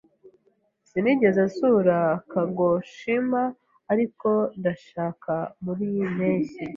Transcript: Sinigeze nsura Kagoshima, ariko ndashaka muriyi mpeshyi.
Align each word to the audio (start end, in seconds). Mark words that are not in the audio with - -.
Sinigeze 0.89 1.41
nsura 1.49 1.97
Kagoshima, 2.31 3.41
ariko 3.91 4.29
ndashaka 4.59 5.33
muriyi 5.63 6.03
mpeshyi. 6.15 6.63